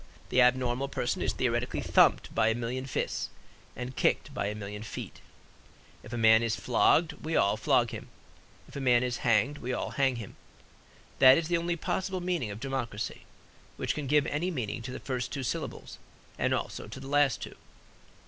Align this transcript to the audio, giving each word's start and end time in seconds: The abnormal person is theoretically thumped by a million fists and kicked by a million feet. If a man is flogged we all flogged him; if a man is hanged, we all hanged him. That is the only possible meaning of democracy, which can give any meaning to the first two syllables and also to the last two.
The 0.29 0.41
abnormal 0.41 0.87
person 0.87 1.21
is 1.21 1.31
theoretically 1.31 1.79
thumped 1.79 2.33
by 2.33 2.47
a 2.47 2.55
million 2.55 2.87
fists 2.87 3.29
and 3.75 3.95
kicked 3.95 4.33
by 4.33 4.47
a 4.47 4.55
million 4.55 4.81
feet. 4.81 5.21
If 6.01 6.11
a 6.11 6.17
man 6.17 6.41
is 6.41 6.55
flogged 6.55 7.13
we 7.23 7.35
all 7.35 7.55
flogged 7.55 7.91
him; 7.91 8.09
if 8.67 8.75
a 8.75 8.81
man 8.81 9.03
is 9.03 9.17
hanged, 9.17 9.59
we 9.59 9.73
all 9.73 9.91
hanged 9.91 10.17
him. 10.17 10.37
That 11.19 11.37
is 11.37 11.49
the 11.49 11.57
only 11.57 11.75
possible 11.75 12.19
meaning 12.19 12.49
of 12.49 12.59
democracy, 12.59 13.25
which 13.77 13.93
can 13.93 14.07
give 14.07 14.25
any 14.25 14.49
meaning 14.49 14.81
to 14.81 14.91
the 14.91 14.99
first 14.99 15.31
two 15.31 15.43
syllables 15.43 15.99
and 16.35 16.51
also 16.51 16.87
to 16.87 16.99
the 16.99 17.05
last 17.07 17.39
two. 17.43 17.55